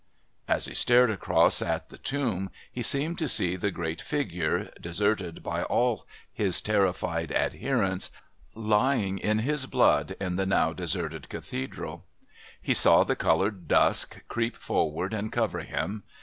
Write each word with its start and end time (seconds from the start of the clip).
'"As 0.47 0.65
he 0.65 0.73
stared 0.73 1.11
across 1.11 1.61
at 1.61 1.89
the 1.89 1.97
tomb, 1.99 2.49
he 2.71 2.81
seemed 2.81 3.19
to 3.19 3.27
see 3.27 3.55
the 3.55 3.69
great 3.69 4.01
figure, 4.01 4.71
deserted 4.81 5.43
by 5.43 5.61
all 5.61 6.07
his 6.33 6.59
terrified 6.59 7.31
adherents, 7.31 8.09
lying 8.55 9.19
in 9.19 9.37
his 9.37 9.67
blood 9.67 10.15
in 10.19 10.37
the 10.37 10.47
now 10.47 10.73
deserted 10.73 11.29
Cathedral; 11.29 12.03
he 12.59 12.73
saw 12.73 13.03
the 13.03 13.15
coloured 13.15 13.67
dusk 13.67 14.27
creep 14.27 14.55
forward 14.55 15.13
and 15.13 15.31
cover 15.31 15.59
him. 15.59 16.01